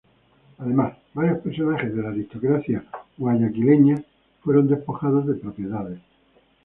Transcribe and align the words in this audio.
Además, 0.57 0.95
varios 1.13 1.37
personajes 1.43 1.95
de 1.95 2.01
la 2.01 2.09
aristocracia 2.09 2.83
guayaquileña 3.19 4.03
fueron 4.39 4.67
despojados 4.67 5.27
de 5.27 5.35
propiedades. 5.35 5.99